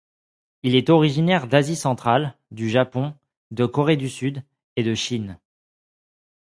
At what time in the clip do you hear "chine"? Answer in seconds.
4.95-5.37